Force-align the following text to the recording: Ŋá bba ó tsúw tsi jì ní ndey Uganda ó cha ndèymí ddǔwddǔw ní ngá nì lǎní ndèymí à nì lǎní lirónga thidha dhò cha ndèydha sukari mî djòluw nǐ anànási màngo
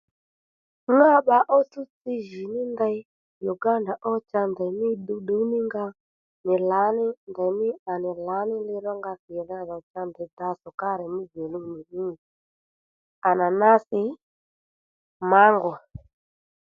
Ŋá 0.97 1.11
bba 1.23 1.37
ó 1.55 1.57
tsúw 1.69 1.87
tsi 1.99 2.13
jì 2.29 2.41
ní 2.53 2.61
ndey 2.73 2.97
Uganda 3.53 3.93
ó 4.09 4.11
cha 4.29 4.41
ndèymí 4.51 4.89
ddǔwddǔw 4.97 5.43
ní 5.51 5.59
ngá 5.67 5.85
nì 6.45 6.55
lǎní 6.69 7.05
ndèymí 7.31 7.67
à 7.91 7.93
nì 8.03 8.11
lǎní 8.25 8.55
lirónga 8.67 9.11
thidha 9.23 9.59
dhò 9.67 9.77
cha 9.89 10.01
ndèydha 10.09 10.47
sukari 10.61 11.05
mî 11.15 11.23
djòluw 11.29 11.65
nǐ 11.73 12.05
anànási 13.29 14.01
màngo 15.31 15.73